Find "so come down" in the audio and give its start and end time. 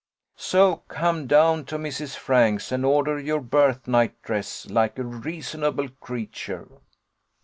0.37-1.65